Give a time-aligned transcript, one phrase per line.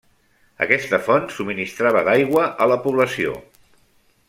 [0.65, 3.37] Aquesta font subministrava d'aigua a la població.